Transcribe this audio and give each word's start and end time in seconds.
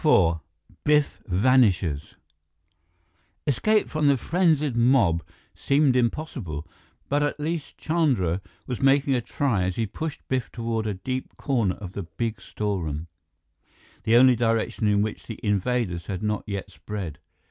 IV 0.03 0.39
Biff 0.83 1.21
Vanishes 1.27 2.15
Escape 3.45 3.87
from 3.87 4.07
the 4.07 4.17
frenzied 4.17 4.75
mob 4.75 5.21
seemed 5.53 5.95
impossible, 5.95 6.67
but 7.07 7.21
at 7.21 7.39
least 7.39 7.77
Chandra 7.77 8.41
was 8.65 8.81
making 8.81 9.13
a 9.13 9.21
try 9.21 9.61
as 9.61 9.75
he 9.75 9.85
pushed 9.85 10.27
Biff 10.27 10.51
toward 10.51 10.87
a 10.87 10.95
deep 10.95 11.37
corner 11.37 11.75
of 11.75 11.93
the 11.93 12.01
big 12.01 12.41
storeroom, 12.41 13.09
the 14.01 14.15
only 14.15 14.35
direction 14.35 14.87
in 14.87 15.03
which 15.03 15.27
the 15.27 15.39
invaders 15.43 16.07
had 16.07 16.23
not 16.23 16.45
yet 16.47 16.71
spread. 16.71 17.19